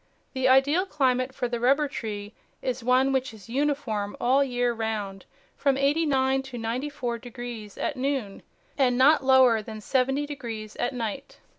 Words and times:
The 0.33 0.47
ideal 0.47 0.87
climate 0.87 1.31
for 1.31 1.47
the 1.47 1.59
rubber 1.59 1.87
tree 1.87 2.33
is 2.63 2.83
one 2.83 3.11
which 3.11 3.35
is 3.35 3.49
uniform 3.49 4.17
all 4.19 4.39
the 4.39 4.47
year 4.47 4.73
round, 4.73 5.25
from 5.55 5.77
eighty 5.77 6.07
nine 6.07 6.41
to 6.41 6.57
ninety 6.57 6.89
four 6.89 7.19
degrees 7.19 7.77
at 7.77 7.95
noon, 7.95 8.41
and 8.79 8.99
riot 8.99 9.23
lower 9.23 9.61
than 9.61 9.79
seventy 9.79 10.25
degrees 10.25 10.75
at 10.77 10.93
night. 10.95 11.37